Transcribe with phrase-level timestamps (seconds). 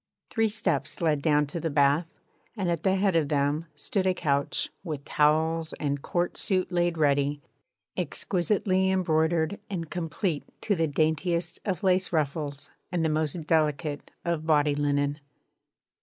[0.31, 2.07] Three steps led down to the bath,
[2.57, 6.97] and at the head of them stood a couch, with towels, and court suit laid
[6.97, 7.39] ready,
[7.95, 14.47] exquisitely embroidered and complete to the daintiest of lace ruffles and the most delicate of
[14.47, 15.19] body linen.